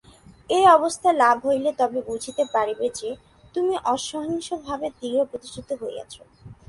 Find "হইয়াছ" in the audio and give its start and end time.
5.81-6.13